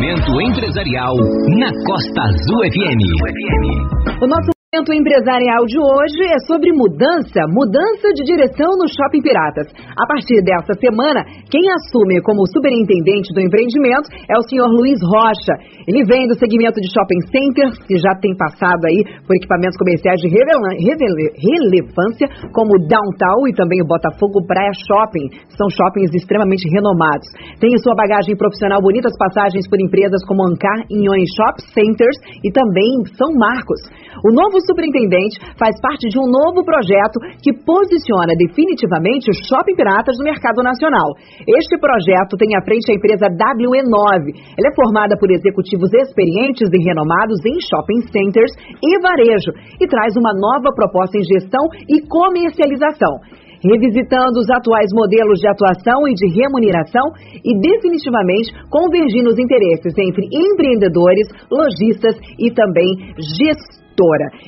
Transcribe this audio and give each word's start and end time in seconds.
Momento 0.00 0.32
Empresarial 0.40 1.14
na 1.58 1.68
Costa 1.84 2.22
Azul 2.22 2.64
FM. 2.72 4.22
O 4.22 4.26
nosso 4.26 4.59
Momento 4.70 4.94
empresarial 4.94 5.66
de 5.66 5.82
hoje 5.82 6.22
é 6.30 6.38
sobre 6.46 6.70
mudança, 6.70 7.42
mudança 7.50 8.06
de 8.14 8.22
direção 8.22 8.70
no 8.78 8.86
Shopping 8.86 9.18
Piratas. 9.18 9.66
A 9.98 10.06
partir 10.06 10.38
dessa 10.46 10.78
semana, 10.78 11.26
quem 11.50 11.66
assume 11.74 12.22
como 12.22 12.46
superintendente 12.46 13.34
do 13.34 13.42
empreendimento 13.42 14.06
é 14.30 14.38
o 14.38 14.46
senhor 14.46 14.70
Luiz 14.70 14.94
Rocha. 15.02 15.58
Ele 15.90 16.06
vem 16.06 16.30
do 16.30 16.38
segmento 16.38 16.78
de 16.78 16.86
shopping 16.86 17.18
centers, 17.34 17.82
que 17.82 17.98
já 17.98 18.14
tem 18.22 18.30
passado 18.38 18.86
aí 18.86 19.02
por 19.26 19.34
equipamentos 19.34 19.74
comerciais 19.74 20.22
de 20.22 20.30
relevância, 20.30 22.30
como 22.54 22.78
o 22.78 22.82
Downtown 22.86 23.50
e 23.50 23.52
também 23.58 23.82
o 23.82 23.90
Botafogo 23.90 24.46
Praia 24.46 24.70
Shopping. 24.86 25.50
São 25.58 25.66
shoppings 25.66 26.14
extremamente 26.14 26.70
renomados. 26.70 27.26
Tem 27.58 27.74
sua 27.82 27.98
bagagem 27.98 28.38
profissional 28.38 28.78
bonitas 28.78 29.18
passagens 29.18 29.66
por 29.66 29.82
empresas 29.82 30.22
como 30.30 30.46
Ancar, 30.46 30.86
Inhões 30.86 31.26
Shop 31.34 31.58
Centers 31.74 32.14
e 32.46 32.54
também 32.54 33.02
São 33.18 33.34
Marcos. 33.34 33.82
O 34.22 34.30
novo 34.30 34.59
superintendente 34.66 35.38
faz 35.58 35.76
parte 35.80 36.08
de 36.08 36.18
um 36.18 36.28
novo 36.28 36.64
projeto 36.64 37.20
que 37.42 37.52
posiciona 37.52 38.32
definitivamente 38.36 39.30
o 39.30 39.34
Shopping 39.34 39.76
Piratas 39.76 40.16
no 40.18 40.24
mercado 40.24 40.62
nacional. 40.62 41.12
Este 41.46 41.78
projeto 41.78 42.36
tem 42.36 42.56
à 42.56 42.62
frente 42.62 42.90
a 42.90 42.96
empresa 42.96 43.26
WE9. 43.28 44.22
Ela 44.56 44.68
é 44.70 44.74
formada 44.74 45.16
por 45.18 45.30
executivos 45.30 45.92
experientes 45.92 46.68
e 46.68 46.78
renomados 46.84 47.38
em 47.44 47.56
shopping 47.60 48.00
centers 48.10 48.52
e 48.80 48.90
varejo 49.02 49.52
e 49.80 49.86
traz 49.86 50.16
uma 50.16 50.32
nova 50.34 50.74
proposta 50.74 51.18
em 51.18 51.24
gestão 51.24 51.64
e 51.88 52.00
comercialização 52.06 53.40
revisitando 53.62 54.40
os 54.40 54.48
atuais 54.50 54.88
modelos 54.92 55.38
de 55.40 55.48
atuação 55.48 56.08
e 56.08 56.14
de 56.14 56.26
remuneração 56.32 57.12
e 57.44 57.52
definitivamente 57.60 58.52
convergindo 58.68 59.30
os 59.30 59.38
interesses 59.38 59.92
entre 59.96 60.26
empreendedores, 60.32 61.28
lojistas 61.50 62.16
e 62.38 62.50
também 62.50 63.14
gestores 63.16 63.80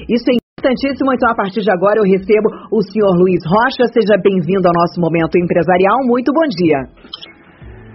isso 0.09 0.25
é 0.31 0.34
importantíssimo, 0.34 1.12
então 1.12 1.31
a 1.31 1.34
partir 1.34 1.61
de 1.61 1.70
agora 1.70 2.00
eu 2.00 2.09
recebo 2.09 2.48
o 2.72 2.81
senhor 2.83 3.12
Luiz 3.19 3.45
Rocha. 3.45 3.84
Seja 3.92 4.17
bem-vindo 4.22 4.67
ao 4.67 4.72
nosso 4.72 5.00
momento 5.00 5.37
empresarial. 5.37 5.98
Muito 6.06 6.33
bom 6.33 6.47
dia. 6.48 6.81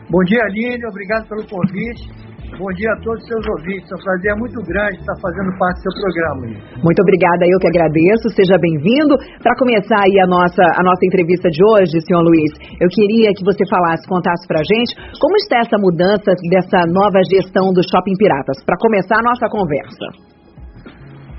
Bom 0.10 0.24
dia, 0.24 0.42
Aline. 0.44 0.86
Obrigado 0.86 1.28
pelo 1.28 1.48
convite. 1.48 2.27
Bom 2.56 2.72
dia 2.80 2.88
a 2.96 2.98
todos 3.04 3.20
os 3.20 3.28
seus 3.28 3.44
ouvintes. 3.60 3.92
É 3.92 3.96
um 3.96 4.04
prazer 4.08 4.34
muito 4.40 4.60
grande 4.64 4.96
estar 5.04 5.18
fazendo 5.20 5.52
parte 5.60 5.84
do 5.84 5.92
seu 5.92 5.94
programa. 6.00 6.42
Muito 6.80 7.02
obrigada, 7.04 7.44
eu 7.44 7.60
que 7.60 7.68
agradeço. 7.68 8.32
Seja 8.32 8.56
bem-vindo. 8.56 9.20
Para 9.44 9.52
começar 9.60 10.00
aí 10.00 10.16
a 10.24 10.28
nossa, 10.32 10.64
a 10.64 10.82
nossa 10.82 11.04
entrevista 11.04 11.52
de 11.52 11.60
hoje, 11.60 12.00
senhor 12.08 12.24
Luiz, 12.24 12.56
eu 12.80 12.88
queria 12.88 13.36
que 13.36 13.44
você 13.44 13.68
falasse, 13.68 14.08
contasse 14.08 14.48
para 14.48 14.64
a 14.64 14.68
gente 14.68 14.96
como 15.20 15.36
está 15.44 15.60
essa 15.60 15.76
mudança 15.76 16.32
dessa 16.48 16.88
nova 16.88 17.20
gestão 17.28 17.76
do 17.76 17.84
Shopping 17.84 18.16
Piratas. 18.16 18.64
Para 18.64 18.80
começar 18.80 19.20
a 19.20 19.28
nossa 19.28 19.46
conversa. 19.52 20.08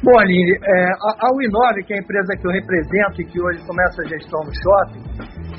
Bom, 0.04 0.14
Aline, 0.14 0.54
é, 0.54 0.78
a, 0.92 1.10
a 1.26 1.28
Uinove, 1.34 1.82
que 1.82 1.92
é 1.92 1.96
a 1.96 2.02
empresa 2.04 2.36
que 2.38 2.46
eu 2.46 2.52
represento 2.52 3.16
e 3.18 3.24
que 3.24 3.40
hoje 3.40 3.58
começa 3.66 4.02
a 4.02 4.06
gestão 4.06 4.38
no 4.44 4.52
shopping, 4.54 5.02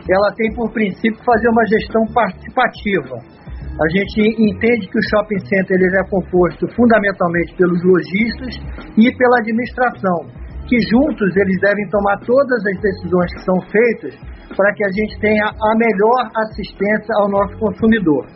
ela 0.07 0.31
tem 0.37 0.53
por 0.55 0.71
princípio 0.71 1.19
fazer 1.25 1.49
uma 1.49 1.65
gestão 1.67 2.05
participativa. 2.13 3.38
A 3.79 3.87
gente 3.87 4.19
entende 4.43 4.87
que 4.87 4.99
o 4.99 5.07
shopping 5.09 5.39
center 5.47 5.79
ele 5.79 5.99
é 5.99 6.09
composto 6.09 6.67
fundamentalmente 6.75 7.55
pelos 7.55 7.81
lojistas 7.83 8.59
e 8.97 9.07
pela 9.15 9.39
administração, 9.39 10.27
que 10.67 10.77
juntos 10.91 11.35
eles 11.35 11.57
devem 11.61 11.87
tomar 11.89 12.19
todas 12.25 12.59
as 12.67 12.81
decisões 12.81 13.33
que 13.33 13.45
são 13.45 13.61
feitas 13.71 14.13
para 14.55 14.73
que 14.73 14.83
a 14.83 14.91
gente 14.91 15.19
tenha 15.21 15.47
a 15.47 15.71
melhor 15.77 16.29
assistência 16.35 17.15
ao 17.19 17.29
nosso 17.29 17.57
consumidor 17.57 18.27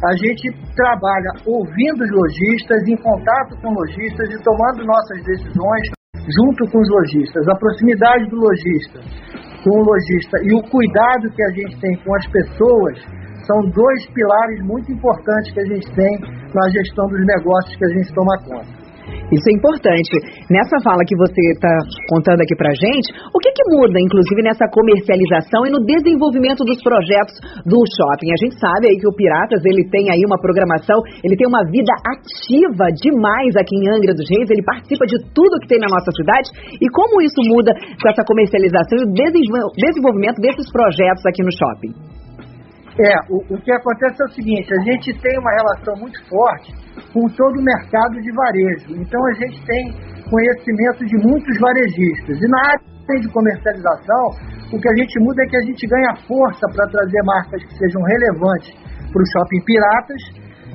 a 0.00 0.16
gente 0.16 0.48
trabalha 0.74 1.30
ouvindo 1.44 2.00
os 2.00 2.10
lojistas, 2.10 2.88
em 2.88 2.96
contato 2.96 3.52
com 3.60 3.68
lojistas 3.68 4.30
e 4.32 4.42
tomando 4.42 4.86
nossas 4.86 5.22
decisões 5.24 5.84
junto 6.24 6.64
com 6.72 6.78
os 6.80 6.88
lojistas. 6.88 7.46
A 7.48 7.56
proximidade 7.56 8.24
do 8.30 8.36
lojista 8.36 9.00
com 9.62 9.76
o 9.76 9.84
lojista 9.84 10.38
e 10.42 10.54
o 10.56 10.62
cuidado 10.70 11.30
que 11.36 11.42
a 11.42 11.50
gente 11.50 11.78
tem 11.80 11.96
com 11.96 12.14
as 12.16 12.26
pessoas 12.28 12.96
são 13.46 13.60
dois 13.70 14.06
pilares 14.12 14.60
muito 14.64 14.92
importantes 14.92 15.52
que 15.52 15.60
a 15.60 15.66
gente 15.66 15.94
tem 15.94 16.20
na 16.54 16.68
gestão 16.70 17.06
dos 17.06 17.24
negócios 17.26 17.76
que 17.76 17.84
a 17.84 17.88
gente 17.88 18.14
toma 18.14 18.36
conta. 18.44 18.80
Isso 19.30 19.46
é 19.46 19.54
importante. 19.54 20.10
Nessa 20.50 20.78
fala 20.82 21.06
que 21.06 21.14
você 21.14 21.38
está 21.54 21.70
contando 22.10 22.42
aqui 22.42 22.54
para 22.58 22.70
gente, 22.74 23.14
o 23.30 23.38
que, 23.38 23.50
que 23.54 23.64
muda, 23.70 23.94
inclusive, 24.02 24.42
nessa 24.42 24.66
comercialização 24.70 25.66
e 25.66 25.70
no 25.70 25.86
desenvolvimento 25.86 26.66
dos 26.66 26.82
projetos 26.82 27.38
do 27.62 27.78
shopping? 27.78 28.30
A 28.34 28.40
gente 28.42 28.58
sabe 28.58 28.90
aí 28.90 28.96
que 28.98 29.06
o 29.06 29.14
Piratas 29.14 29.62
ele 29.62 29.86
tem 29.86 30.10
aí 30.10 30.22
uma 30.26 30.38
programação, 30.38 30.98
ele 31.22 31.38
tem 31.38 31.46
uma 31.46 31.62
vida 31.70 31.94
ativa 32.10 32.90
demais 32.90 33.54
aqui 33.54 33.74
em 33.78 33.86
Angra 33.86 34.14
dos 34.14 34.26
Reis, 34.26 34.50
ele 34.50 34.66
participa 34.66 35.06
de 35.06 35.18
tudo 35.30 35.62
que 35.62 35.70
tem 35.70 35.78
na 35.78 35.90
nossa 35.90 36.10
cidade. 36.10 36.50
E 36.82 36.86
como 36.90 37.22
isso 37.22 37.38
muda 37.54 37.70
com 37.70 38.06
essa 38.10 38.26
comercialização 38.26 38.98
e 38.98 39.06
o 39.06 39.10
desenvolvimento 39.78 40.42
desses 40.42 40.66
projetos 40.74 41.22
aqui 41.22 41.42
no 41.46 41.54
shopping? 41.54 42.09
É, 43.00 43.16
o, 43.32 43.40
o 43.48 43.56
que 43.56 43.72
acontece 43.72 44.20
é 44.20 44.26
o 44.26 44.34
seguinte, 44.36 44.68
a 44.76 44.82
gente 44.84 45.08
tem 45.22 45.38
uma 45.40 45.50
relação 45.56 45.96
muito 45.96 46.20
forte 46.28 46.68
com 47.14 47.24
todo 47.32 47.56
o 47.56 47.64
mercado 47.64 48.20
de 48.20 48.30
varejo. 48.30 48.92
Então 49.00 49.20
a 49.24 49.32
gente 49.40 49.56
tem 49.64 49.88
conhecimento 50.28 51.00
de 51.08 51.16
muitos 51.24 51.56
varejistas. 51.58 52.36
E 52.36 52.46
na 52.46 52.60
área 52.60 53.20
de 53.20 53.28
comercialização, 53.32 54.24
o 54.72 54.78
que 54.78 54.88
a 54.88 54.94
gente 55.00 55.18
muda 55.24 55.42
é 55.42 55.46
que 55.48 55.56
a 55.56 55.66
gente 55.66 55.86
ganha 55.86 56.14
força 56.28 56.66
para 56.76 56.86
trazer 56.92 57.22
marcas 57.24 57.64
que 57.64 57.74
sejam 57.78 58.02
relevantes 58.02 58.70
para 59.10 59.22
o 59.22 59.26
shopping 59.32 59.64
piratas 59.64 60.22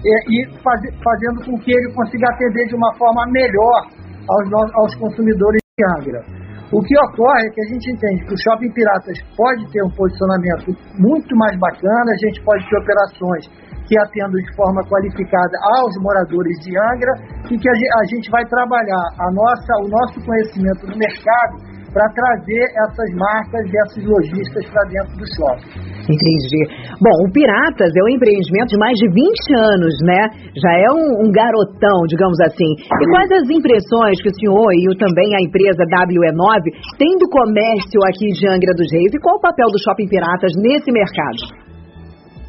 e, 0.04 0.42
e 0.42 0.62
faz, 0.66 0.82
fazendo 1.06 1.46
com 1.46 1.58
que 1.62 1.72
ele 1.72 1.94
consiga 1.94 2.26
atender 2.34 2.66
de 2.68 2.76
uma 2.76 2.92
forma 2.98 3.24
melhor 3.30 3.86
aos, 4.28 4.74
aos 4.82 4.96
consumidores 4.96 5.62
de 5.78 5.86
Angra. 5.94 6.45
O 6.74 6.82
que 6.82 6.98
ocorre 6.98 7.46
é 7.46 7.50
que 7.52 7.62
a 7.62 7.70
gente 7.70 7.92
entende 7.92 8.26
que 8.26 8.34
o 8.34 8.42
Shopping 8.42 8.72
Piratas 8.74 9.20
pode 9.38 9.70
ter 9.72 9.84
um 9.86 9.92
posicionamento 9.92 10.74
muito 10.98 11.36
mais 11.38 11.58
bacana, 11.60 12.10
a 12.10 12.20
gente 12.26 12.42
pode 12.44 12.68
ter 12.68 12.78
operações 12.78 13.46
que 13.86 13.94
atendam 14.00 14.42
de 14.42 14.56
forma 14.56 14.82
qualificada 14.90 15.54
aos 15.78 15.94
moradores 16.02 16.58
de 16.66 16.74
Angra 16.74 17.14
e 17.52 17.58
que 17.58 17.70
a 17.70 18.04
gente 18.10 18.32
vai 18.32 18.44
trabalhar 18.46 19.06
a 19.20 19.32
nossa, 19.32 19.72
o 19.86 19.88
nosso 19.88 20.26
conhecimento 20.26 20.88
no 20.90 20.98
mercado 20.98 21.75
para 21.96 22.12
trazer 22.12 22.64
essas 22.84 23.10
marcas 23.16 23.64
e 23.96 24.04
lojistas 24.04 24.68
para 24.68 24.84
dentro 24.92 25.16
do 25.16 25.26
shopping. 25.32 25.96
Entendi. 26.12 26.62
Bom, 27.00 27.16
o 27.24 27.32
Piratas 27.32 27.88
é 27.96 28.02
um 28.04 28.12
empreendimento 28.12 28.76
de 28.76 28.78
mais 28.78 29.00
de 29.00 29.08
20 29.08 29.16
anos, 29.56 29.96
né? 30.04 30.22
Já 30.60 30.74
é 30.76 30.92
um, 30.92 31.24
um 31.24 31.32
garotão, 31.32 32.04
digamos 32.12 32.36
assim. 32.44 32.76
E 33.00 33.06
quais 33.08 33.32
as 33.32 33.48
impressões 33.48 34.20
que 34.20 34.28
o 34.28 34.36
senhor 34.36 34.70
e 34.76 34.92
o, 34.92 34.94
também 35.00 35.34
a 35.40 35.42
empresa 35.42 35.88
WE9 35.88 36.68
têm 37.00 37.16
do 37.16 37.32
comércio 37.32 38.00
aqui 38.12 38.28
de 38.28 38.44
Angra 38.44 38.76
dos 38.76 38.92
Reis 38.92 39.16
e 39.16 39.20
qual 39.24 39.40
o 39.40 39.42
papel 39.42 39.72
do 39.72 39.80
Shopping 39.80 40.12
Piratas 40.12 40.52
nesse 40.60 40.92
mercado? 40.92 41.65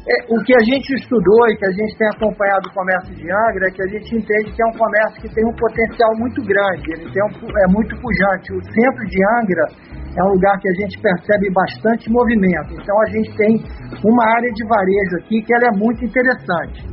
É, 0.07 0.23
o 0.31 0.39
que 0.39 0.55
a 0.55 0.63
gente 0.63 0.87
estudou 0.95 1.43
e 1.51 1.57
que 1.57 1.65
a 1.67 1.71
gente 1.75 1.97
tem 1.99 2.07
acompanhado 2.15 2.69
o 2.69 2.73
comércio 2.73 3.13
de 3.13 3.27
Angra 3.27 3.67
é 3.67 3.71
que 3.75 3.83
a 3.83 3.87
gente 3.91 4.15
entende 4.15 4.55
que 4.55 4.63
é 4.63 4.67
um 4.71 4.77
comércio 4.79 5.19
que 5.19 5.35
tem 5.35 5.43
um 5.43 5.51
potencial 5.51 6.15
muito 6.15 6.39
grande, 6.47 6.95
ele 6.95 7.11
tem 7.11 7.23
um, 7.27 7.31
é 7.35 7.67
muito 7.67 7.91
pujante. 7.99 8.55
O 8.55 8.63
centro 8.71 9.03
de 9.03 9.19
Angra 9.35 9.65
é 10.15 10.23
um 10.23 10.31
lugar 10.31 10.55
que 10.63 10.69
a 10.69 10.75
gente 10.79 10.95
percebe 11.03 11.51
bastante 11.51 12.09
movimento, 12.09 12.71
então 12.71 12.95
a 13.01 13.07
gente 13.11 13.35
tem 13.35 13.59
uma 14.07 14.23
área 14.31 14.51
de 14.55 14.63
varejo 14.63 15.15
aqui 15.19 15.43
que 15.43 15.53
ela 15.53 15.75
é 15.75 15.77
muito 15.77 15.99
interessante. 15.99 16.87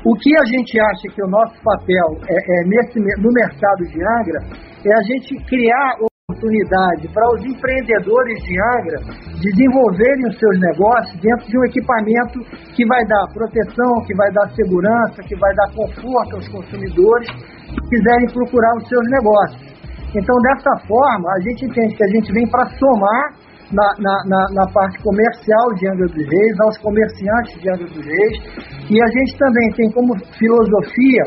O 0.00 0.16
que 0.16 0.32
a 0.32 0.44
gente 0.56 0.80
acha 0.80 1.06
que 1.12 1.22
o 1.22 1.28
nosso 1.28 1.60
papel 1.60 2.16
é, 2.24 2.34
é 2.34 2.64
nesse, 2.64 2.98
no 3.20 3.28
mercado 3.28 3.84
de 3.92 4.00
Angra 4.00 4.40
é 4.88 4.92
a 4.96 5.02
gente 5.04 5.36
criar 5.44 6.00
oportunidade 6.34 7.08
para 7.14 7.26
os 7.32 7.40
empreendedores 7.46 8.38
de 8.42 8.54
Angra 8.76 8.98
desenvolverem 9.38 10.26
os 10.28 10.38
seus 10.38 10.60
negócios 10.60 11.20
dentro 11.20 11.46
de 11.46 11.58
um 11.58 11.64
equipamento 11.64 12.38
que 12.74 12.84
vai 12.86 13.04
dar 13.06 13.24
proteção, 13.32 13.92
que 14.06 14.14
vai 14.14 14.30
dar 14.32 14.50
segurança, 14.50 15.22
que 15.22 15.36
vai 15.36 15.54
dar 15.54 15.70
conforto 15.74 16.36
aos 16.36 16.48
consumidores 16.48 17.28
que 17.30 17.80
quiserem 17.88 18.28
procurar 18.32 18.74
os 18.76 18.88
seus 18.88 19.06
negócios. 19.10 19.74
Então, 20.14 20.36
dessa 20.42 20.86
forma, 20.86 21.28
a 21.34 21.40
gente 21.40 21.66
entende 21.66 21.94
que 21.94 22.04
a 22.04 22.08
gente 22.08 22.32
vem 22.32 22.48
para 22.48 22.66
somar 22.78 23.34
na, 23.72 23.88
na, 23.98 24.14
na, 24.26 24.46
na, 24.54 24.72
parte 24.72 25.02
comercial 25.02 25.74
de 25.74 25.88
Angra 25.88 26.06
dos 26.06 26.22
Reis, 26.22 26.60
aos 26.60 26.78
comerciantes 26.78 27.60
de 27.60 27.70
Angra 27.70 27.86
dos 27.86 28.06
Reis, 28.06 28.34
e 28.90 29.02
a 29.02 29.06
gente 29.06 29.38
também 29.38 29.72
tem 29.72 29.90
como 29.90 30.14
filosofia 30.38 31.24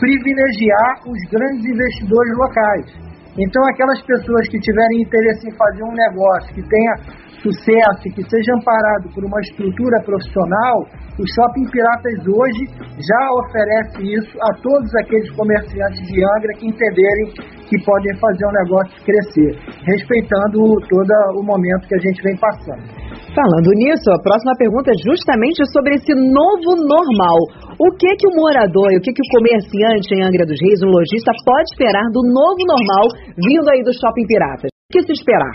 privilegiar 0.00 0.94
os 1.06 1.18
grandes 1.30 1.64
investidores 1.64 2.36
locais. 2.36 3.13
Então, 3.38 3.62
aquelas 3.66 4.00
pessoas 4.02 4.48
que 4.48 4.58
tiverem 4.60 5.02
interesse 5.02 5.48
em 5.48 5.56
fazer 5.56 5.82
um 5.82 5.92
negócio 5.92 6.54
que 6.54 6.62
tenha 6.62 6.94
sucesso 7.42 8.06
e 8.06 8.12
que 8.12 8.22
seja 8.30 8.52
amparado 8.54 9.10
por 9.12 9.24
uma 9.24 9.40
estrutura 9.40 10.00
profissional, 10.02 10.86
o 11.18 11.24
Shopping 11.34 11.66
Piratas 11.70 12.26
hoje 12.26 12.62
já 12.94 13.22
oferece 13.34 14.02
isso 14.02 14.38
a 14.40 14.54
todos 14.62 14.88
aqueles 15.02 15.30
comerciantes 15.32 16.00
de 16.06 16.24
Angra 16.36 16.52
que 16.58 16.66
entenderem 16.66 17.26
que 17.68 17.84
podem 17.84 18.16
fazer 18.16 18.46
um 18.46 18.52
negócio 18.64 19.04
crescer, 19.04 19.58
respeitando 19.84 20.80
todo 20.88 21.38
o 21.38 21.42
momento 21.42 21.86
que 21.88 21.94
a 21.94 22.00
gente 22.00 22.22
vem 22.22 22.36
passando. 22.36 23.13
Falando 23.34 23.66
nisso, 23.74 24.06
a 24.14 24.22
próxima 24.22 24.54
pergunta 24.54 24.94
é 24.94 24.98
justamente 25.02 25.58
sobre 25.74 25.98
esse 25.98 26.14
novo 26.14 26.70
normal. 26.86 27.38
O 27.82 27.90
que 27.98 28.06
que 28.14 28.30
o 28.30 28.36
morador 28.38 28.94
e 28.94 28.96
o 28.96 29.02
que 29.02 29.10
que 29.10 29.24
o 29.26 29.32
comerciante 29.34 30.14
em 30.14 30.22
Angra 30.22 30.46
dos 30.46 30.54
Reis, 30.62 30.78
um 30.86 30.94
lojista, 30.94 31.34
pode 31.42 31.66
esperar 31.74 32.06
do 32.14 32.22
novo 32.30 32.62
normal 32.62 33.10
vindo 33.34 33.66
aí 33.74 33.82
do 33.82 33.90
Shopping 33.90 34.30
Piratas? 34.30 34.70
O 34.70 34.90
que 34.94 35.02
se 35.02 35.18
esperar? 35.18 35.50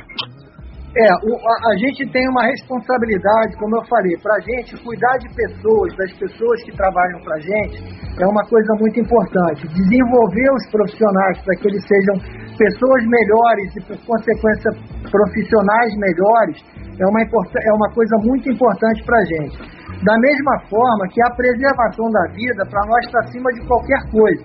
É, 0.91 1.07
o, 1.23 1.31
a, 1.39 1.55
a, 1.71 1.73
gente 1.79 2.03
tem 2.11 2.27
uma 2.27 2.43
responsabilidade, 2.51 3.55
como 3.55 3.77
eu 3.77 3.85
falei, 3.87 4.11
para 4.19 4.35
a 4.35 4.43
gente 4.43 4.75
cuidar 4.83 5.15
de 5.23 5.31
pessoas, 5.31 5.95
das 5.95 6.11
pessoas 6.19 6.59
que 6.67 6.75
trabalham 6.75 7.23
para 7.23 7.35
a 7.37 7.39
gente, 7.39 7.79
é 8.19 8.25
uma 8.27 8.43
coisa 8.49 8.75
muito 8.75 8.99
importante. 8.99 9.69
Desenvolver 9.71 10.49
os 10.51 10.65
profissionais 10.67 11.39
para 11.45 11.55
que 11.55 11.67
eles 11.71 11.83
sejam 11.87 12.15
pessoas 12.59 13.01
melhores 13.07 13.67
e, 13.71 13.81
por 13.87 13.97
consequência, 14.03 14.69
profissionais 15.07 15.95
melhores, 15.95 16.57
é 16.99 17.05
uma, 17.07 17.21
é 17.21 17.73
uma 17.73 17.89
coisa 17.95 18.15
muito 18.23 18.51
importante 18.51 19.03
para 19.05 19.17
a 19.17 19.25
gente. 19.25 19.57
Da 20.03 20.15
mesma 20.19 20.59
forma 20.69 21.07
que 21.11 21.21
a 21.23 21.31
preservação 21.31 22.11
da 22.11 22.25
vida, 22.35 22.65
para 22.69 22.85
nós, 22.87 23.05
está 23.05 23.19
acima 23.19 23.49
de 23.53 23.65
qualquer 23.67 23.99
coisa. 24.11 24.43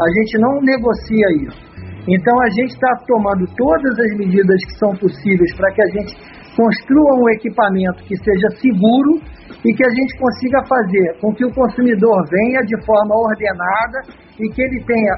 A 0.00 0.08
gente 0.16 0.38
não 0.40 0.60
negocia 0.62 1.28
isso. 1.44 1.70
Então, 2.08 2.34
a 2.40 2.50
gente 2.56 2.72
está 2.72 2.88
tomando 3.06 3.44
todas 3.56 3.92
as 4.00 4.16
medidas 4.16 4.56
que 4.64 4.78
são 4.78 4.96
possíveis 4.96 5.54
para 5.56 5.70
que 5.72 5.82
a 5.82 5.88
gente 5.88 6.16
construa 6.56 7.20
um 7.20 7.28
equipamento 7.30 8.02
que 8.04 8.16
seja 8.16 8.48
seguro 8.56 9.20
e 9.64 9.74
que 9.74 9.84
a 9.84 9.90
gente 9.90 10.18
consiga 10.18 10.64
fazer 10.64 11.20
com 11.20 11.32
que 11.34 11.44
o 11.44 11.52
consumidor 11.52 12.24
venha 12.30 12.60
de 12.64 12.76
forma 12.84 13.14
ordenada 13.14 13.98
e 14.40 14.48
que 14.48 14.62
ele 14.62 14.84
tenha, 14.84 15.14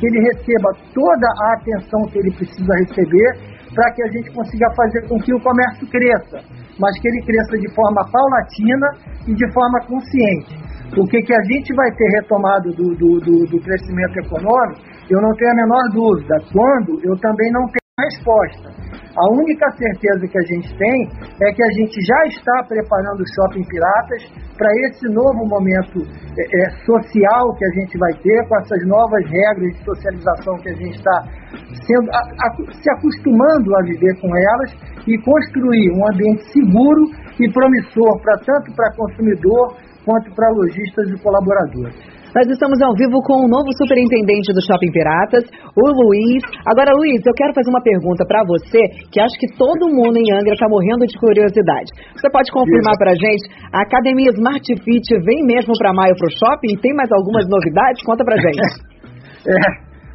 que 0.00 0.06
ele 0.06 0.20
receba 0.32 0.72
toda 0.92 1.26
a 1.44 1.54
atenção 1.54 2.00
que 2.10 2.18
ele 2.18 2.32
precisa 2.32 2.72
receber 2.80 3.53
para 3.74 3.92
que 3.92 4.02
a 4.02 4.10
gente 4.12 4.32
consiga 4.32 4.66
fazer 4.76 5.08
com 5.08 5.18
que 5.18 5.34
o 5.34 5.40
comércio 5.40 5.86
cresça, 5.90 6.38
mas 6.78 6.98
que 7.00 7.08
ele 7.08 7.22
cresça 7.26 7.58
de 7.58 7.68
forma 7.74 8.06
paulatina 8.10 8.88
e 9.26 9.34
de 9.34 9.52
forma 9.52 9.80
consciente. 9.86 10.54
O 10.96 11.06
que, 11.06 11.20
que 11.22 11.34
a 11.34 11.42
gente 11.42 11.74
vai 11.74 11.90
ter 11.92 12.08
retomado 12.20 12.70
do, 12.70 12.94
do, 12.94 13.20
do, 13.20 13.46
do 13.50 13.58
crescimento 13.60 14.16
econômico, 14.18 14.80
eu 15.10 15.20
não 15.20 15.34
tenho 15.34 15.50
a 15.50 15.54
menor 15.54 15.82
dúvida. 15.92 16.34
Quando, 16.52 17.00
eu 17.02 17.18
também 17.18 17.50
não 17.50 17.66
tenho 17.66 17.84
resposta. 17.98 18.70
A 19.14 19.30
única 19.30 19.70
certeza 19.78 20.26
que 20.26 20.38
a 20.38 20.42
gente 20.42 20.76
tem 20.76 21.08
é 21.40 21.52
que 21.54 21.62
a 21.62 21.72
gente 21.78 22.00
já 22.02 22.20
está 22.26 22.64
preparando 22.66 23.22
o 23.22 23.30
Shopping 23.34 23.62
Piratas 23.62 24.26
para 24.58 24.68
esse 24.86 25.06
novo 25.06 25.46
momento 25.46 26.02
é, 26.36 26.42
é, 26.42 26.70
social 26.82 27.54
que 27.54 27.64
a 27.64 27.70
gente 27.78 27.96
vai 27.96 28.12
ter, 28.18 28.48
com 28.48 28.58
essas 28.58 28.84
novas 28.88 29.22
regras 29.30 29.70
de 29.70 29.84
socialização 29.84 30.56
que 30.58 30.70
a 30.70 30.74
gente 30.74 30.98
está 30.98 31.22
se 32.82 32.90
acostumando 32.90 33.76
a 33.76 33.82
viver 33.82 34.20
com 34.20 34.28
elas 34.34 34.74
e 35.06 35.16
construir 35.22 35.92
um 35.94 36.08
ambiente 36.10 36.42
seguro 36.50 37.06
e 37.38 37.52
promissor 37.52 38.20
para 38.20 38.36
tanto 38.44 38.74
para 38.74 38.96
consumidor 38.96 39.76
quanto 40.04 40.34
para 40.34 40.50
lojistas 40.50 41.08
e 41.10 41.22
colaboradores. 41.22 42.23
Nós 42.34 42.50
estamos 42.50 42.82
ao 42.82 42.90
vivo 42.98 43.22
com 43.22 43.46
o 43.46 43.48
novo 43.48 43.70
superintendente 43.78 44.50
do 44.50 44.58
Shopping 44.66 44.90
Piratas, 44.90 45.46
o 45.70 45.86
Luiz. 45.86 46.42
Agora, 46.66 46.90
Luiz, 46.98 47.22
eu 47.22 47.30
quero 47.30 47.54
fazer 47.54 47.70
uma 47.70 47.78
pergunta 47.78 48.26
para 48.26 48.42
você, 48.42 48.82
que 49.06 49.22
acho 49.22 49.38
que 49.38 49.54
todo 49.54 49.86
mundo 49.86 50.18
em 50.18 50.34
Angra 50.34 50.50
está 50.50 50.66
morrendo 50.66 51.06
de 51.06 51.14
curiosidade. 51.14 51.94
Você 52.10 52.26
pode 52.34 52.50
confirmar 52.50 52.98
para 52.98 53.14
a 53.14 53.14
gente, 53.14 53.46
a 53.70 53.86
Academia 53.86 54.34
Smart 54.34 54.66
Fit 54.66 55.06
vem 55.22 55.46
mesmo 55.46 55.78
para 55.78 55.94
maio 55.94 56.10
para 56.18 56.26
o 56.26 56.34
shopping? 56.34 56.74
Tem 56.82 56.90
mais 56.98 57.06
algumas 57.14 57.46
novidades? 57.46 58.02
Conta 58.02 58.26
para 58.26 58.34
gente. 58.34 58.82
é, 59.46 59.54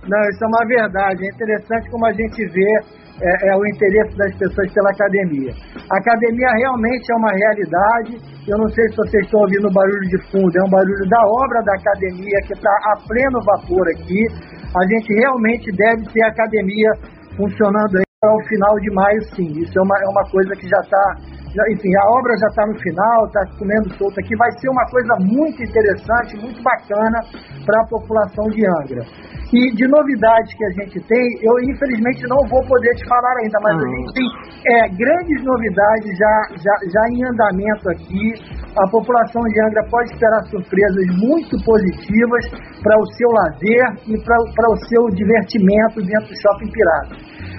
não, 0.03 0.19
isso 0.27 0.43
é 0.43 0.47
uma 0.51 0.67
verdade. 0.67 1.23
É 1.23 1.29
interessante 1.31 1.87
como 1.87 2.03
a 2.03 2.11
gente 2.11 2.35
vê 2.51 2.98
é, 3.21 3.49
é, 3.49 3.55
o 3.55 3.65
interesse 3.67 4.15
das 4.17 4.35
pessoas 4.37 4.71
pela 4.73 4.89
academia. 4.91 5.51
A 5.91 5.97
academia 5.97 6.49
realmente 6.57 7.11
é 7.11 7.15
uma 7.15 7.31
realidade. 7.31 8.17
Eu 8.47 8.57
não 8.57 8.69
sei 8.69 8.87
se 8.89 8.95
vocês 8.95 9.25
estão 9.25 9.41
ouvindo 9.41 9.67
o 9.67 9.73
barulho 9.73 10.07
de 10.09 10.17
fundo, 10.31 10.51
é 10.55 10.63
um 10.63 10.69
barulho 10.69 11.05
da 11.09 11.21
obra 11.27 11.61
da 11.63 11.73
academia 11.75 12.39
que 12.47 12.53
está 12.53 12.71
a 12.71 12.95
pleno 13.07 13.39
vapor 13.43 13.87
aqui. 13.89 14.23
A 14.75 14.83
gente 14.87 15.13
realmente 15.13 15.71
deve 15.71 16.03
ter 16.13 16.23
a 16.23 16.29
academia 16.29 16.91
funcionando 17.35 17.97
aí 17.97 18.03
ao 18.23 18.39
final 18.47 18.75
de 18.79 18.91
maio, 18.91 19.21
sim. 19.35 19.47
Isso 19.59 19.77
é 19.77 19.81
uma, 19.81 19.95
é 19.95 20.07
uma 20.09 20.23
coisa 20.29 20.51
que 20.55 20.67
já 20.67 20.79
está. 20.79 21.38
Enfim, 21.49 21.89
a 21.97 22.05
obra 22.13 22.33
já 22.37 22.47
está 22.47 22.65
no 22.67 22.77
final, 22.77 23.25
está 23.25 23.41
comendo 23.57 23.89
solto 23.97 24.19
aqui. 24.19 24.35
Vai 24.37 24.51
ser 24.61 24.69
uma 24.69 24.85
coisa 24.85 25.13
muito 25.25 25.57
interessante, 25.63 26.37
muito 26.37 26.61
bacana 26.61 27.17
para 27.65 27.81
a 27.81 27.87
população 27.89 28.45
de 28.53 28.61
Angra. 28.65 29.01
E 29.49 29.73
de 29.73 29.87
novidades 29.89 30.53
que 30.53 30.65
a 30.65 30.71
gente 30.77 31.01
tem, 31.09 31.25
eu 31.41 31.53
infelizmente 31.73 32.21
não 32.29 32.37
vou 32.53 32.61
poder 32.69 32.93
te 32.93 33.07
falar 33.09 33.33
ainda, 33.41 33.57
mas 33.65 33.81
a 33.81 33.87
gente 33.89 34.13
tem 34.13 34.27
é, 34.61 34.89
grandes 34.93 35.39
novidades 35.41 36.11
já, 36.13 36.35
já, 36.61 36.75
já 36.85 37.03
em 37.09 37.25
andamento 37.25 37.89
aqui. 37.89 38.25
A 38.77 38.85
população 38.91 39.41
de 39.41 39.57
Angra 39.65 39.81
pode 39.89 40.13
esperar 40.13 40.41
surpresas 40.53 41.05
muito 41.17 41.57
positivas 41.65 42.45
para 42.77 42.93
o 43.01 43.05
seu 43.17 43.29
lazer 43.41 43.85
e 44.05 44.15
para 44.21 44.69
o 44.69 44.77
seu 44.85 45.03
divertimento 45.17 45.97
dentro 46.05 46.29
do 46.29 46.37
Shopping 46.37 46.69
Pirata. 46.69 47.15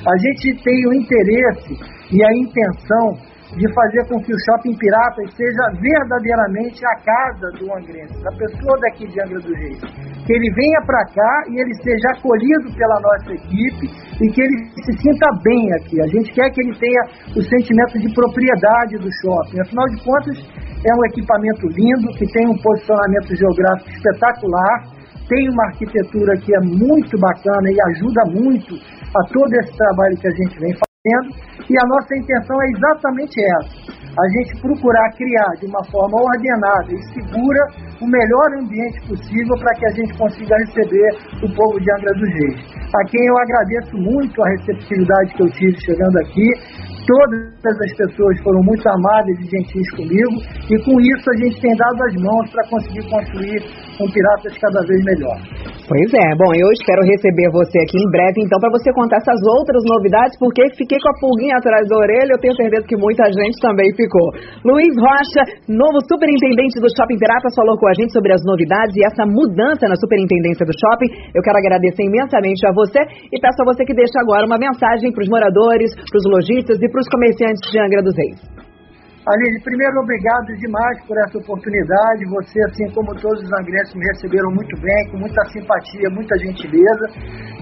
A 0.07 0.17
gente 0.17 0.63
tem 0.63 0.87
o 0.87 0.95
interesse 0.95 1.75
e 2.15 2.23
a 2.23 2.31
intenção 2.39 3.30
de 3.57 3.67
fazer 3.75 4.07
com 4.07 4.23
que 4.23 4.33
o 4.33 4.41
Shopping 4.47 4.77
Piratas 4.79 5.35
seja 5.35 5.65
verdadeiramente 5.75 6.79
a 6.87 6.95
casa 7.03 7.47
do 7.59 7.67
angrense, 7.75 8.15
da 8.23 8.31
pessoa 8.31 8.79
daqui 8.81 9.09
de 9.09 9.21
Angra 9.21 9.41
dos 9.41 9.57
Reis. 9.59 9.81
Que 10.27 10.33
ele 10.35 10.51
venha 10.55 10.81
para 10.87 11.03
cá 11.11 11.33
e 11.51 11.59
ele 11.59 11.75
seja 11.83 12.15
acolhido 12.15 12.71
pela 12.77 13.01
nossa 13.01 13.33
equipe 13.35 13.91
e 14.23 14.31
que 14.31 14.41
ele 14.41 14.57
se 14.87 14.93
sinta 15.03 15.27
bem 15.43 15.73
aqui. 15.75 16.01
A 16.01 16.07
gente 16.07 16.33
quer 16.33 16.51
que 16.51 16.61
ele 16.63 16.79
tenha 16.79 17.03
o 17.35 17.43
sentimento 17.43 17.99
de 17.99 18.15
propriedade 18.15 18.99
do 19.03 19.11
shopping. 19.19 19.61
Afinal 19.61 19.87
de 19.89 20.05
contas, 20.05 20.37
é 20.87 20.95
um 20.95 21.05
equipamento 21.11 21.67
lindo, 21.67 22.09
que 22.15 22.27
tem 22.33 22.47
um 22.47 22.57
posicionamento 22.63 23.35
geográfico 23.35 23.91
espetacular, 23.91 25.01
tem 25.29 25.51
uma 25.51 25.67
arquitetura 25.67 26.35
que 26.39 26.55
é 26.55 26.61
muito 26.61 27.19
bacana 27.19 27.67
e 27.67 27.79
ajuda 27.95 28.23
muito 28.31 28.75
a 28.77 29.21
todo 29.33 29.53
esse 29.63 29.77
trabalho 29.77 30.17
que 30.17 30.29
a 30.29 30.31
gente 30.31 30.59
vem 30.59 30.73
fazendo 30.73 30.90
e 31.03 31.75
a 31.81 31.89
nossa 31.89 32.15
intenção 32.15 32.61
é 32.61 32.69
exatamente 32.77 33.33
essa: 33.41 33.89
a 34.21 34.29
gente 34.37 34.61
procurar 34.61 35.09
criar 35.17 35.49
de 35.59 35.65
uma 35.65 35.83
forma 35.89 36.21
ordenada 36.21 36.93
e 36.93 37.03
segura 37.15 37.63
o 38.03 38.07
melhor 38.07 38.61
ambiente 38.61 39.01
possível 39.09 39.57
para 39.61 39.73
que 39.81 39.87
a 39.87 39.95
gente 39.97 40.19
consiga 40.19 40.55
receber 40.59 41.09
o 41.41 41.49
povo 41.57 41.81
de 41.81 41.91
Angra 41.97 42.13
dos 42.13 42.29
Reis. 42.29 42.61
A 42.93 43.05
quem 43.09 43.25
eu 43.25 43.39
agradeço 43.39 43.97
muito 43.97 44.45
a 44.45 44.49
receptividade 44.51 45.33
que 45.37 45.43
eu 45.43 45.51
tive 45.53 45.81
chegando 45.81 46.19
aqui. 46.19 46.49
Todas 47.09 47.81
as 47.81 47.97
pessoas 47.97 48.39
foram 48.43 48.61
muito 48.61 48.87
amáveis 48.87 49.41
e 49.41 49.57
gentis 49.57 49.91
comigo, 49.97 50.37
e 50.69 50.85
com 50.85 51.01
isso 51.01 51.31
a 51.31 51.37
gente 51.39 51.61
tem 51.63 51.75
dado 51.77 52.05
as 52.05 52.15
mãos 52.21 52.51
para 52.53 52.69
conseguir 52.69 53.09
construir 53.09 53.65
um 53.99 54.13
Piratas 54.13 54.53
cada 54.59 54.87
vez 54.87 55.03
melhor. 55.07 55.70
Pois 55.91 56.07
é, 56.07 56.29
bom, 56.39 56.55
eu 56.55 56.71
espero 56.71 57.03
receber 57.03 57.51
você 57.51 57.83
aqui 57.83 57.99
em 57.99 58.11
breve, 58.15 58.39
então, 58.47 58.63
para 58.63 58.71
você 58.71 58.95
contar 58.95 59.19
essas 59.19 59.43
outras 59.43 59.83
novidades, 59.83 60.39
porque 60.39 60.63
fiquei 60.79 60.95
com 61.03 61.11
a 61.11 61.19
pulguinha 61.19 61.59
atrás 61.59 61.83
da 61.91 61.99
orelha, 61.99 62.31
eu 62.31 62.39
tenho 62.39 62.55
certeza 62.55 62.87
que 62.87 62.95
muita 62.95 63.27
gente 63.27 63.59
também 63.59 63.91
ficou. 63.99 64.31
Luiz 64.63 64.95
Rocha, 64.95 65.43
novo 65.67 65.99
superintendente 66.07 66.79
do 66.79 66.87
Shopping 66.95 67.19
Piratas, 67.19 67.59
falou 67.59 67.75
com 67.75 67.91
a 67.91 67.95
gente 67.99 68.15
sobre 68.15 68.31
as 68.31 68.39
novidades 68.47 68.95
e 68.95 69.03
essa 69.03 69.27
mudança 69.27 69.91
na 69.91 69.99
superintendência 69.99 70.63
do 70.63 70.71
shopping. 70.79 71.11
Eu 71.35 71.43
quero 71.43 71.59
agradecer 71.59 72.07
imensamente 72.07 72.63
a 72.63 72.71
você 72.71 73.03
e 73.27 73.37
peço 73.43 73.59
a 73.59 73.67
você 73.67 73.83
que 73.83 73.91
deixe 73.91 74.15
agora 74.23 74.47
uma 74.47 74.63
mensagem 74.63 75.11
para 75.11 75.27
os 75.27 75.29
moradores, 75.29 75.91
para 75.91 76.19
os 76.23 76.27
lojistas 76.31 76.79
e 76.79 76.87
para 76.87 77.03
os 77.03 77.09
comerciantes 77.11 77.67
de 77.67 77.83
Angra 77.83 77.99
dos 77.99 78.15
Reis. 78.15 78.60
Aline, 79.31 79.63
primeiro, 79.63 80.01
obrigado 80.03 80.51
demais 80.59 80.99
por 81.07 81.17
essa 81.23 81.39
oportunidade. 81.39 82.27
Você, 82.35 82.59
assim 82.67 82.91
como 82.91 83.15
todos 83.15 83.39
os 83.39 83.53
angrenses, 83.63 83.95
me 83.95 84.05
receberam 84.11 84.51
muito 84.51 84.75
bem, 84.83 85.11
com 85.11 85.19
muita 85.19 85.45
simpatia, 85.55 86.11
muita 86.11 86.35
gentileza. 86.39 87.07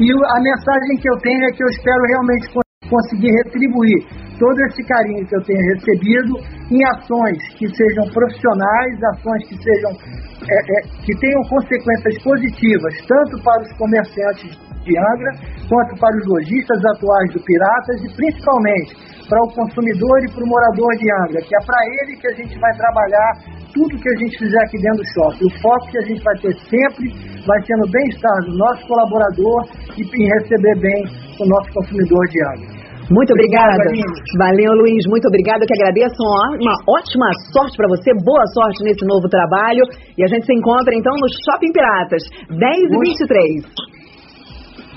E 0.00 0.08
a 0.08 0.38
mensagem 0.40 0.96
que 0.96 1.10
eu 1.10 1.16
tenho 1.20 1.44
é 1.44 1.52
que 1.52 1.62
eu 1.62 1.68
espero 1.68 2.02
realmente 2.08 2.48
conseguir 2.88 3.32
retribuir 3.44 4.00
todo 4.40 4.56
esse 4.64 4.82
carinho 4.87 5.26
que 5.26 5.37
eu 5.37 5.42
tenho 5.44 5.60
recebido 5.75 6.32
em 6.72 6.80
ações 6.96 7.37
que 7.58 7.68
sejam 7.68 8.08
profissionais, 8.16 9.04
ações 9.12 9.48
que 9.48 9.56
sejam 9.60 9.92
é, 9.92 10.56
é, 10.56 11.04
que 11.04 11.12
tenham 11.20 11.42
consequências 11.52 12.16
positivas 12.22 12.94
tanto 13.04 13.44
para 13.44 13.60
os 13.60 13.72
comerciantes 13.76 14.56
de 14.88 14.94
Angra 14.96 15.32
quanto 15.68 16.00
para 16.00 16.16
os 16.16 16.26
lojistas 16.26 16.80
atuais 16.96 17.28
do 17.34 17.40
Piratas 17.44 18.00
e 18.04 18.16
principalmente 18.16 19.17
para 19.28 19.44
o 19.44 19.49
consumidor 19.52 20.16
e 20.25 20.32
para 20.32 20.42
o 20.42 20.49
morador 20.49 20.90
de 20.97 21.06
Angra, 21.23 21.40
que 21.44 21.54
é 21.54 21.61
para 21.64 21.80
ele 22.00 22.16
que 22.16 22.28
a 22.28 22.35
gente 22.35 22.58
vai 22.58 22.73
trabalhar 22.76 23.30
tudo 23.76 24.00
que 24.00 24.08
a 24.08 24.16
gente 24.16 24.38
fizer 24.38 24.61
aqui 24.64 24.78
dentro 24.80 25.04
do 25.04 25.08
shopping. 25.12 25.44
O 25.44 25.52
foco 25.61 25.85
que 25.92 25.99
a 25.99 26.06
gente 26.08 26.23
vai 26.25 26.37
ter 26.40 26.54
sempre 26.64 27.06
vai 27.44 27.61
ser 27.62 27.76
no 27.76 27.88
bem-estar 27.92 28.38
do 28.49 28.56
nosso 28.56 28.82
colaborador 28.88 29.68
e 29.97 30.02
em 30.02 30.26
receber 30.40 30.76
bem 30.80 31.00
o 31.38 31.44
nosso 31.44 31.68
consumidor 31.76 32.25
de 32.32 32.38
Angra. 32.56 32.78
Muito 33.08 33.32
obrigada. 33.32 33.88
Valeu, 34.37 34.73
Luiz. 34.85 35.00
Muito 35.08 35.28
obrigada. 35.28 35.64
Eu 35.64 35.66
que 35.66 35.76
agradeço. 35.80 36.20
Uma 36.61 36.76
ótima 36.85 37.28
sorte 37.52 37.76
para 37.76 37.88
você. 37.88 38.12
Boa 38.20 38.44
sorte 38.52 38.85
nesse 38.85 39.04
novo 39.06 39.28
trabalho. 39.28 39.80
E 40.16 40.25
a 40.25 40.28
gente 40.28 40.44
se 40.44 40.52
encontra 40.52 40.92
então 40.94 41.12
no 41.16 41.28
Shopping 41.28 41.73
Piratas, 41.73 42.23
10 42.52 42.61
e 42.85 42.99
23. 43.00 43.64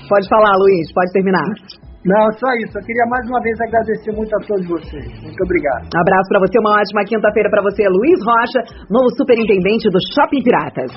Pode 0.08 0.28
falar, 0.28 0.52
Luiz. 0.60 0.92
Pode 0.92 1.10
terminar. 1.12 1.48
Não, 2.04 2.24
só 2.34 2.50
isso. 2.58 2.74
Eu 2.74 2.82
queria 2.82 3.06
mais 3.06 3.24
uma 3.30 3.40
vez 3.40 3.54
agradecer 3.62 4.12
muito 4.12 4.34
a 4.34 4.40
todos 4.42 4.66
vocês. 4.66 5.06
Muito 5.22 5.40
obrigado. 5.44 5.86
Abraço 5.94 6.28
para 6.28 6.40
você, 6.42 6.58
uma 6.58 6.74
ótima 6.74 7.02
quinta-feira 7.06 7.48
para 7.48 7.62
você, 7.62 7.86
Luiz 7.86 8.18
Rocha, 8.26 8.60
novo 8.90 9.08
superintendente 9.14 9.86
do 9.86 10.00
Shopping 10.10 10.42
Piratas. 10.42 10.90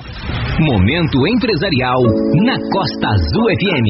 Momento 0.58 1.16
empresarial 1.30 2.02
na 2.42 2.58
Costa 2.74 3.06
Azul 3.06 3.46
FM. 3.54 3.86